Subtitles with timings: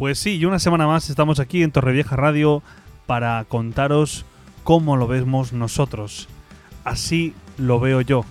[0.00, 2.62] Pues sí, y una semana más estamos aquí en Torrevieja Radio
[3.06, 4.24] para contaros
[4.64, 6.26] cómo lo vemos nosotros.
[6.84, 8.24] Así lo veo yo.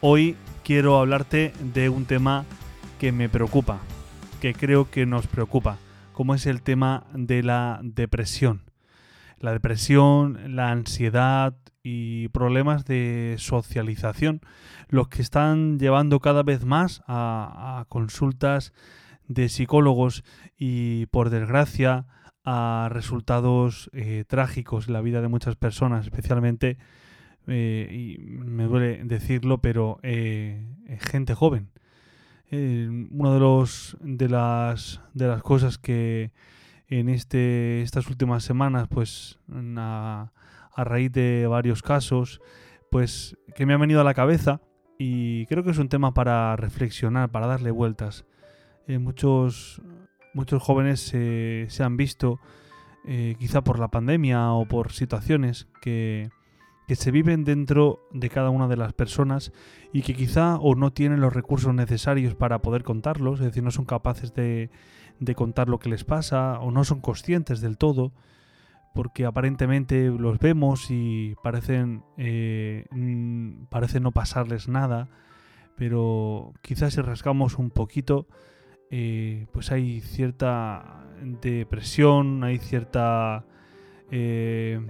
[0.00, 2.44] Hoy quiero hablarte de un tema
[3.00, 3.80] que me preocupa,
[4.40, 5.78] que creo que nos preocupa,
[6.12, 8.62] como es el tema de la depresión.
[9.40, 14.40] La depresión, la ansiedad y problemas de socialización,
[14.88, 18.72] los que están llevando cada vez más a, consultas
[19.26, 20.22] de psicólogos
[20.56, 22.06] y por desgracia
[22.44, 26.78] a resultados eh, trágicos en la vida de muchas personas, especialmente,
[27.48, 30.64] eh, y me duele decirlo, pero eh,
[31.00, 31.70] gente joven.
[32.50, 36.32] Eh, uno de los de las de las cosas que
[36.88, 39.38] en este estas últimas semanas, pues
[39.76, 40.32] a,
[40.76, 42.40] raíz de varios casos,
[42.90, 44.60] pues que me ha venido a la cabeza
[44.98, 48.24] y creo que es un tema para reflexionar, para darle vueltas.
[48.86, 49.82] Eh, muchos,
[50.32, 52.40] muchos jóvenes se- se han visto,
[53.06, 56.30] eh, quizá por la pandemia o por situaciones que,
[56.88, 59.52] que se viven dentro de cada una de las personas
[59.92, 63.70] y que quizá o no tienen los recursos necesarios para poder contarlos, es decir, no
[63.70, 64.70] son capaces de,
[65.20, 68.12] de contar lo que les pasa o no son conscientes del todo,
[68.94, 72.86] porque aparentemente los vemos y parecen, eh,
[73.68, 75.10] parece no pasarles nada,
[75.76, 78.26] pero quizás si rascamos un poquito,
[78.90, 83.44] eh, pues hay cierta depresión, hay cierta
[84.10, 84.80] eh,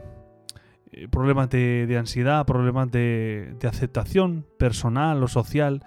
[0.92, 5.84] eh, problemas de, de ansiedad, problemas de, de aceptación personal o social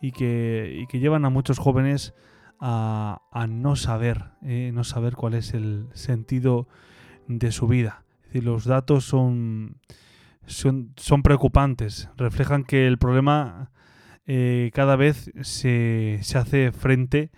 [0.00, 2.14] y que, y que llevan a muchos jóvenes
[2.60, 6.68] a, a no saber, eh, no saber cuál es el sentido
[7.26, 8.04] de su vida.
[8.32, 9.76] Los datos son,
[10.46, 13.70] son, son preocupantes, reflejan que el problema
[14.26, 17.30] eh, cada vez se, se hace frente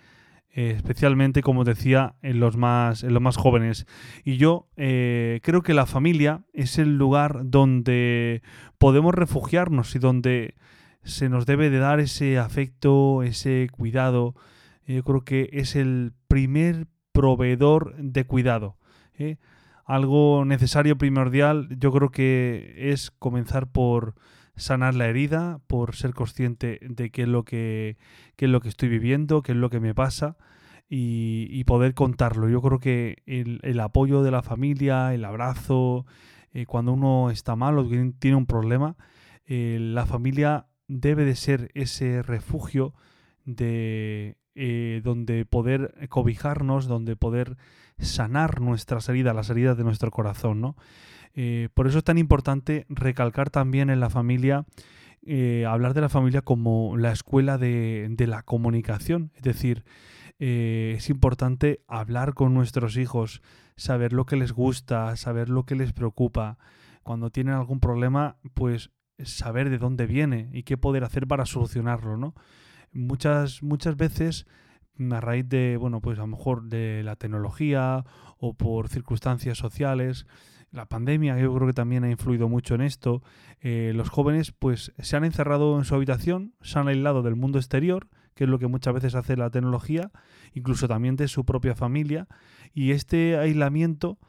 [0.57, 3.85] eh, especialmente, como decía, en los más, en los más jóvenes.
[4.23, 8.41] Y yo eh, creo que la familia es el lugar donde
[8.79, 10.55] podemos refugiarnos y donde
[11.03, 14.33] se nos debe de dar ese afecto, ese cuidado.
[14.87, 18.77] Eh, Yo creo que es el primer proveedor de cuidado.
[19.85, 24.15] Algo necesario, primordial, yo creo que es comenzar por
[24.57, 27.97] sanar la herida, por ser consciente de qué es lo que,
[28.35, 30.35] qué es lo que estoy viviendo, qué es lo que me pasa
[30.89, 32.49] y, poder contarlo.
[32.49, 36.05] Yo creo que el, el apoyo de la familia, el abrazo,
[36.53, 38.95] eh, cuando uno está mal o tiene tiene un problema,
[39.45, 42.93] eh, la familia debe de ser ese refugio
[43.45, 47.57] de eh, donde poder cobijarnos, donde poder
[47.99, 50.75] sanar nuestras heridas, las heridas de nuestro corazón, ¿no?
[51.39, 54.65] Eh, por eso es tan importante recalcar también en la familia,
[55.21, 59.31] eh, hablar de la familia como la escuela de, la comunicación.
[59.35, 59.83] Es decir,
[60.39, 63.43] eh, es importante hablar con nuestros hijos,
[63.75, 66.57] saber lo que les gusta, saber lo que les preocupa.
[67.03, 68.89] Cuando tienen algún problema, pues
[69.23, 72.33] saber de dónde viene y qué poder hacer para solucionarlo, ¿no?
[72.91, 74.47] Muchas, muchas veces
[75.11, 78.05] a raíz de, bueno, pues a lo mejor de la tecnología
[78.39, 80.25] o por circunstancias sociales,
[80.71, 83.23] la pandemia yo creo que también ha influido mucho en esto,
[83.61, 87.57] eh, los jóvenes pues se han encerrado en su habitación, se han aislado del mundo
[87.57, 90.11] exterior, que es lo que muchas veces hace la tecnología,
[90.53, 92.27] incluso también de su propia familia,
[92.73, 94.19] y este aislamiento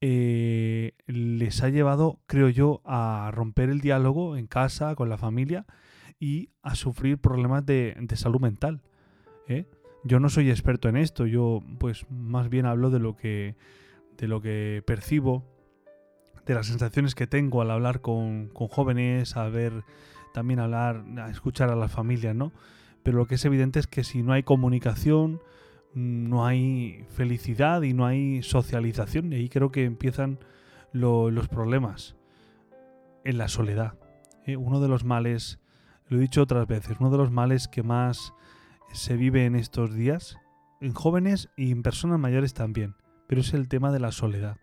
[0.00, 5.66] eh, les ha llevado, creo yo, a romper el diálogo en casa, con la familia,
[6.20, 8.82] y a sufrir problemas de, salud mental.
[9.46, 9.66] ¿eh?
[10.04, 13.56] Yo no soy experto en esto, yo pues más bien hablo de lo que,
[14.16, 15.44] de lo que percibo,
[16.48, 19.84] de las sensaciones que tengo al hablar con, con jóvenes, a ver
[20.32, 22.52] también hablar, a escuchar a las familias, ¿no?
[23.02, 25.40] Pero lo que es evidente es que si no hay comunicación,
[25.94, 29.32] no hay felicidad y no hay socialización.
[29.32, 30.38] Y ahí creo que empiezan
[30.92, 32.16] lo- los problemas.
[33.24, 33.94] En la soledad.
[34.46, 34.56] ¿eh?
[34.56, 35.58] Uno de los males,
[36.08, 38.32] lo he dicho otras veces, uno de los males que más
[38.92, 40.38] se vive en estos días,
[40.80, 42.94] en jóvenes y en personas mayores también,
[43.26, 44.56] pero es el tema de la soledad.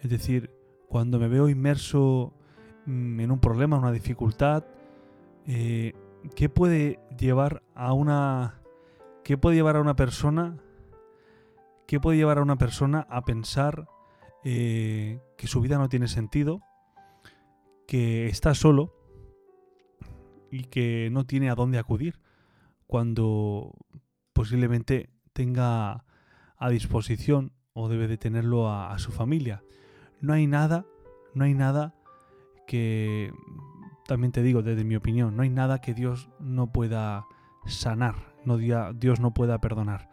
[0.00, 0.50] Es decir,
[0.90, 2.34] cuando me veo inmerso
[2.84, 4.64] mm, en un problema, una dificultad,
[5.46, 5.94] eh,
[6.34, 8.60] ¿qué puede llevar a una
[9.22, 10.56] qué puede llevar a una persona
[11.86, 13.88] qué puede llevar a una persona a pensar
[14.42, 16.60] eh, que su vida no tiene sentido,
[17.86, 18.92] que está solo
[20.50, 22.18] y que no tiene a dónde acudir
[22.88, 23.76] cuando
[24.32, 26.04] posiblemente tenga
[26.56, 29.62] a disposición o debe de tenerlo a su familia.
[30.20, 30.86] No hay nada,
[31.34, 31.94] no hay nada
[32.66, 33.32] que,
[34.06, 37.26] también te digo desde mi opinión, no hay nada que Dios no pueda
[37.66, 38.14] sanar,
[38.44, 40.10] no Dios no pueda perdonar.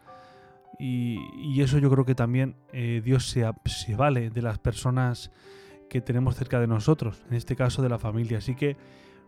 [0.78, 5.32] Y, eso yo creo que también eh, Dios se, se vale de las personas
[5.88, 8.38] que tenemos cerca de nosotros, en este caso de la familia.
[8.38, 8.76] Así que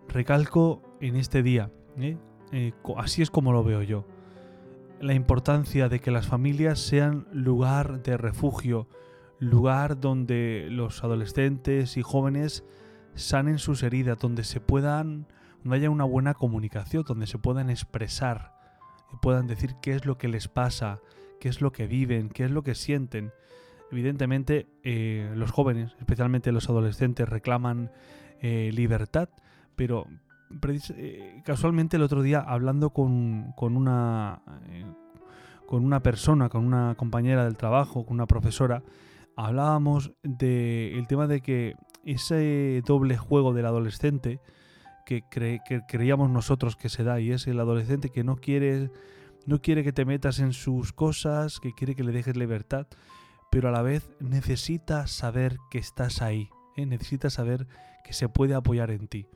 [0.08, 2.16] recalco en este día, ¿eh?
[2.52, 4.06] Eh, así es como lo veo yo,
[5.00, 8.88] la importancia de que las familias sean lugar de refugio,
[9.40, 12.64] lugar donde los adolescentes y jóvenes
[13.14, 15.26] sanen sus heridas, donde se puedan,
[15.62, 18.52] donde haya una buena comunicación, donde se puedan expresar,
[19.20, 21.00] puedan decir qué es lo que les pasa,
[21.40, 23.32] qué es lo que viven, qué es lo que sienten.
[23.90, 27.90] Evidentemente, eh, los jóvenes, especialmente los adolescentes, reclaman
[28.40, 29.28] eh, libertad,
[29.74, 30.06] pero
[30.96, 34.84] eh, casualmente el otro día hablando con, con una eh,
[35.66, 38.82] con una persona, con una compañera del trabajo, con una profesora,
[39.46, 44.40] hablábamos del tema de que ese doble juego del adolescente
[45.06, 48.90] que, cre- que creíamos nosotros que se da y es el adolescente que no quiere
[49.46, 52.86] no quiere que te metas en sus cosas, que quiere que le dejes libertad,
[53.50, 56.84] pero a la vez necesita saber que estás ahí, ¿eh?
[56.84, 57.66] necesita saber
[58.04, 59.26] que se puede apoyar en ti.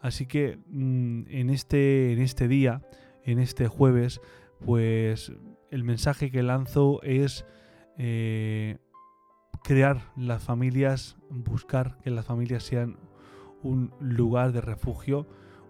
[0.00, 2.80] Así que mm, en, este, en este día,
[3.24, 4.20] en este jueves,
[4.64, 5.32] pues
[5.70, 7.44] el mensaje que lanzo es
[7.98, 8.78] eh,
[9.62, 12.96] crear las familias, buscar que las familias sean
[13.62, 15.26] un lugar de refugio,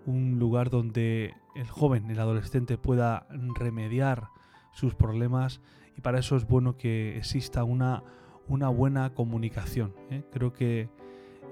[0.06, 4.28] un lugar donde el joven, el adolescente pueda remediar
[4.72, 5.60] sus problemas
[5.96, 8.04] y para eso es bueno que exista una,
[8.46, 9.92] una buena comunicación.
[10.10, 10.22] ¿eh?
[10.32, 10.88] Creo que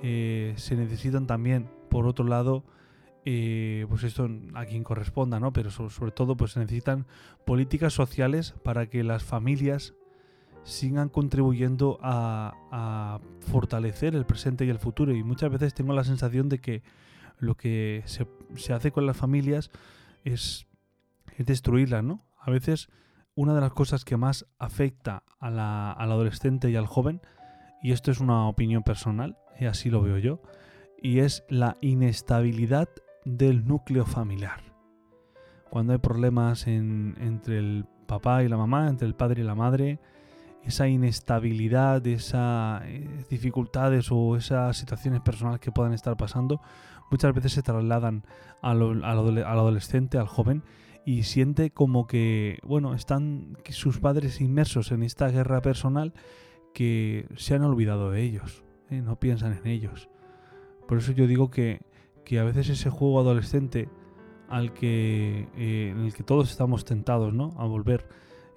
[0.02, 2.64] eh, se necesitan también, por otro lado,
[3.24, 5.52] eh, pues esto a quien corresponda, ¿no?
[5.52, 7.06] Pero so- sobre todo, pues se necesitan
[7.44, 9.94] políticas sociales para que las familias
[10.68, 15.14] sigan contribuyendo a, a fortalecer el presente y el futuro.
[15.14, 16.82] Y muchas veces tengo la sensación de que
[17.38, 18.26] lo que se,
[18.72, 19.70] hace con las familias
[20.24, 20.66] es,
[21.36, 22.24] es destruirlas, ¿no?
[22.40, 22.88] A veces
[23.34, 27.20] una de las cosas que más afecta a al adolescente y al joven,
[27.82, 30.42] y esto es una opinión personal, y así lo veo yo,
[31.00, 32.88] y es la inestabilidad
[33.24, 34.60] del núcleo familiar.
[35.70, 39.54] Cuando hay problemas en- entre el papá y la mamá, entre el padre y la
[39.54, 40.00] madre,
[40.64, 42.82] esa inestabilidad, esas
[43.30, 46.60] dificultades o esas situaciones personales que puedan estar pasando,
[47.10, 48.24] muchas veces se trasladan
[48.60, 50.62] al, al adole- al adolescente, al joven,
[51.06, 56.12] y siente como que, bueno, están sus padres inmersos en esta guerra personal
[56.74, 59.00] que se han olvidado de ellos, ¿eh?
[59.00, 60.10] no piensan en ellos.
[60.86, 61.80] Por eso yo digo que,
[62.26, 63.88] que a veces ese juego adolescente
[64.50, 67.54] al que, eh, en el que todos estamos tentados, ¿no?
[67.58, 68.06] A volver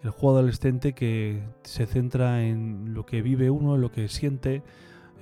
[0.04, 4.64] el juego adolescente que se centra en lo que vive uno, en lo que siente,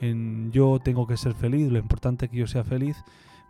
[0.01, 2.97] en yo tengo que ser feliz, lo importante es que yo sea feliz.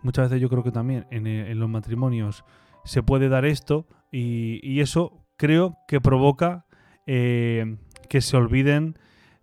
[0.02, 2.44] Muchas veces yo creo que también en, eh, los matrimonios
[2.84, 6.66] se puede dar esto y, eso creo que provoca
[7.06, 7.78] eh,
[8.08, 8.98] que se olviden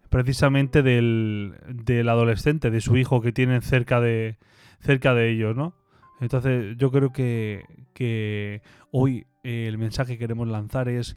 [0.08, 1.54] precisamente del,
[2.08, 4.38] adolescente, de su hijo que tienen cerca de,
[4.80, 5.74] cerca de ellos, ¿no?
[6.20, 11.16] Entonces yo creo que, hoy eh, el mensaje que queremos lanzar es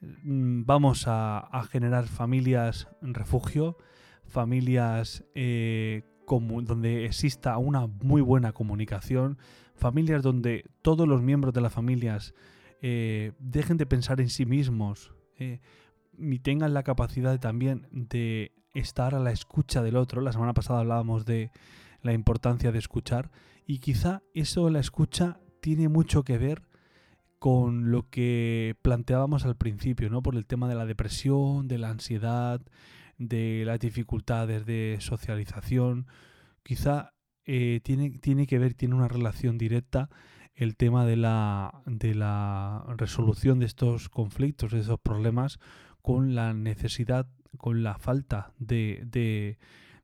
[0.00, 3.76] vamos a, generar familias en refugio,
[4.24, 9.38] familias eh, donde exista una muy buena comunicación,
[9.74, 12.34] familias donde todos los miembros de las familias
[12.82, 15.60] eh, dejen de pensar en sí mismos eh,
[16.18, 20.20] y tengan la capacidad también de estar a la escucha del otro.
[20.20, 21.50] La semana pasada hablábamos de
[22.02, 23.30] la importancia de escuchar
[23.66, 26.62] y quizá eso la escucha tiene mucho que ver
[27.40, 30.22] con lo que planteábamos al principio, ¿no?
[30.22, 32.60] Por el tema de la depresión, de la ansiedad,
[33.16, 36.06] de las dificultades de socialización.
[36.62, 37.14] Quizá
[37.46, 40.10] eh, tiene, tiene que ver, tiene una relación directa
[40.54, 45.58] el tema de la, de la resolución de estos conflictos, de esos problemas,
[46.02, 49.58] con la necesidad, con la falta de, de,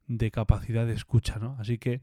[0.07, 1.55] de capacidad de escucha, ¿no?
[1.59, 2.01] Así que,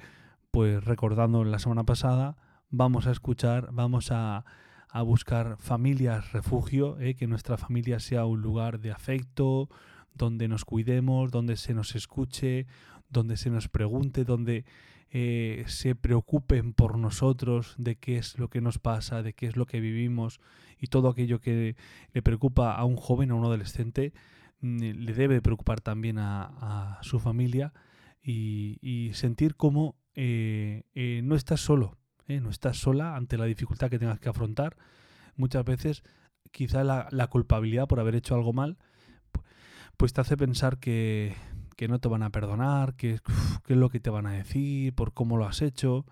[0.52, 2.38] pues recordando la semana pasada,
[2.70, 4.46] vamos a escuchar, vamos a,
[4.94, 7.16] a buscar familias refugio, ¿eh?
[7.16, 9.68] que nuestra familia sea un lugar de afecto,
[10.14, 12.68] donde nos cuidemos, donde se nos escuche,
[13.10, 14.66] donde se nos pregunte, donde
[15.10, 19.56] eh, se preocupen por nosotros, de qué es lo que nos pasa, de qué es
[19.56, 20.40] lo que vivimos
[20.80, 21.76] y todo aquello que
[22.14, 24.14] le preocupa a un joven, a un adolescente,
[24.62, 27.74] mm, le debe preocupar también a, su familia
[28.22, 29.56] y, sentir
[30.14, 31.98] eh, eh, no estás solo,
[32.28, 32.40] ¿eh?
[32.40, 34.78] No estás sola ante la dificultad que tengas que afrontar.
[35.36, 36.04] Muchas veces
[36.52, 38.78] quizá la, culpabilidad por haber hecho algo mal,
[39.32, 39.44] pu-
[39.98, 41.36] pues te hace pensar que,
[41.90, 44.94] no te van a perdonar, que uf, qué es lo que te van a decir,
[44.94, 46.06] por cómo lo has hecho.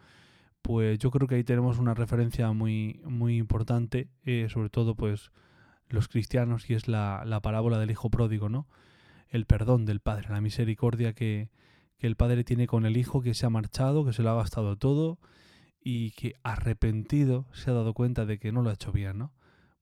[0.61, 5.31] Pues yo creo que ahí tenemos una referencia muy, muy importante, eh, sobre todo pues
[5.89, 8.67] los cristianos, y es la, la parábola del hijo pródigo, ¿no?
[9.29, 11.49] El perdón del padre, la misericordia que,
[11.97, 14.35] que el padre tiene con el hijo que se ha marchado, que se lo ha
[14.35, 15.19] gastado todo
[15.81, 19.33] y que arrepentido se ha dado cuenta de que no lo ha hecho bien, ¿no?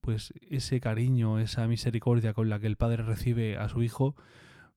[0.02, 4.16] Pues ese cariño, esa misericordia con la que el padre recibe a su hijo,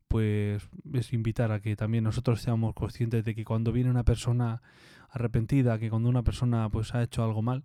[0.08, 4.60] pues es invitar a que también nosotros seamos conscientes de que cuando viene una persona
[5.08, 7.64] arrepentida, que cuando una persona pues ha hecho algo mal,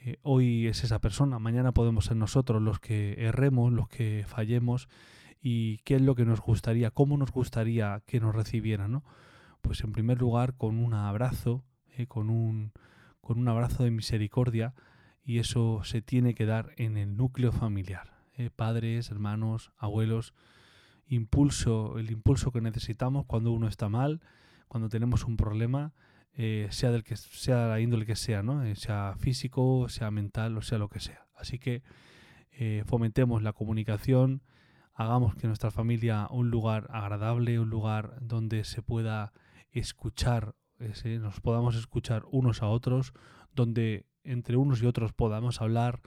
[0.00, 4.88] eh, hoy es esa persona, mañana podemos ser nosotros los que erremos, los que fallemos
[5.40, 9.04] y qué es lo que nos gustaría, cómo nos gustaría que nos recibieran, ¿no?
[9.62, 11.64] Pues en primer lugar con un abrazo,
[11.98, 12.72] eh, con un
[13.28, 14.74] con un abrazo de misericordia
[15.22, 20.32] y eso se tiene que dar en el núcleo familiar, eh, padres, hermanos, abuelos,
[21.06, 24.22] impulso, el impulso que necesitamos cuando uno está mal,
[24.68, 25.92] cuando tenemos un problema,
[26.32, 28.64] eh, sea del que sea la índole que sea, ¿no?
[28.64, 31.26] Eh, sea físico, sea mental o sea lo que sea.
[31.36, 31.82] Así que
[32.86, 34.42] fomentemos la comunicación,
[34.94, 39.34] hagamos que nuestra familia un lugar agradable, un lugar donde se pueda
[39.70, 43.12] escuchar, ese, nos podamos escuchar unos a otros,
[43.54, 46.00] donde entre unos y otros podamos hablar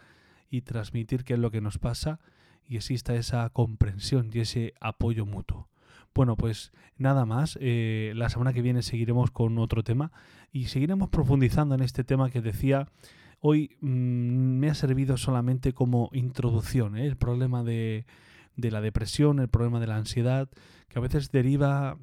[0.50, 2.20] y transmitir qué es lo que nos pasa
[2.66, 5.70] y exista esa comprensión y ese apoyo mutuo.
[6.14, 7.58] Bueno, pues nada más.
[7.62, 10.12] eh, la semana que viene seguiremos con otro tema
[10.52, 12.88] y seguiremos profundizando en este tema que decía
[13.40, 17.08] hoy mm, me ha servido solamente como introducción, ¿eh?
[17.08, 18.06] el problema de,
[18.56, 20.50] de la depresión, el problema de la ansiedad,
[20.90, 21.98] que a veces deriva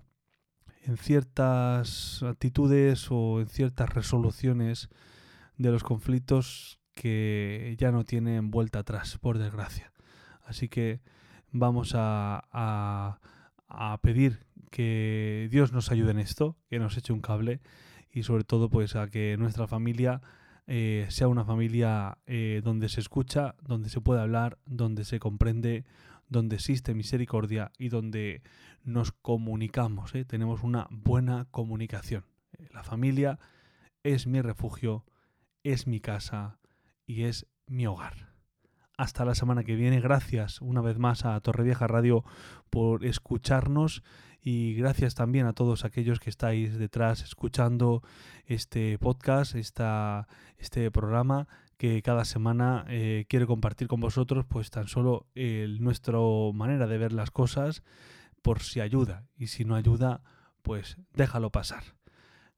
[0.85, 4.89] en ciertas actitudes o en ciertas resoluciones
[5.57, 9.93] de los conflictos que ya no tienen vuelta atrás, por desgracia.
[10.43, 11.01] Así que
[11.53, 17.61] vamos a, a, pedir que Dios nos ayude en esto, que nos eche un cable
[18.11, 20.23] y sobre todo pues a que nuestra familia
[20.67, 25.85] eh, sea una familia eh, donde se escucha, donde se puede hablar, donde se comprende,
[26.29, 28.43] donde existe misericordia y donde
[28.85, 30.25] nos comunicamos, ¿eh?
[30.25, 32.25] tenemos una buena comunicación.
[32.53, 33.39] Eh, La familia
[34.03, 35.05] es mi refugio,
[35.63, 36.59] es mi casa
[37.07, 38.29] y es mi hogar.
[38.97, 40.01] Hasta la semana que viene.
[40.01, 42.25] Gracias una vez más a Torrevieja Radio
[42.69, 44.03] por escucharnos
[44.41, 48.03] y gracias también a todos aquellos que estáis detrás escuchando
[48.47, 54.89] este podcast, esta, este programa que cada semana eh, quiero compartir con vosotros pues tan
[54.89, 56.19] solo nuestra
[56.53, 57.83] manera de ver las cosas
[58.43, 60.23] por si ayuda y si no ayuda
[60.63, 61.85] pues déjalo pasar.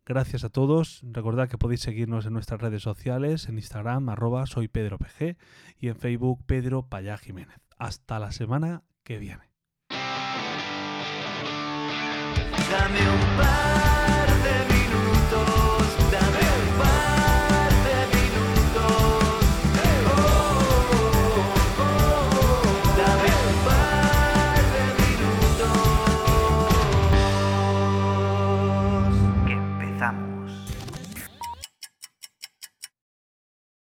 [0.07, 1.03] Gracias a todos.
[1.05, 5.37] Recordad que podéis seguirnos en nuestras redes sociales, en Instagram, arroba soy Pedro PG
[5.79, 7.61] y en Facebook Pedro Payá Jiménez.
[7.79, 9.51] Hasta la semana que viene.